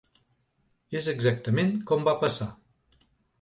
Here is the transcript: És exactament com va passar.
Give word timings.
És 0.99 1.09
exactament 1.13 1.69
com 1.93 2.09
va 2.09 2.17
passar. 2.25 2.49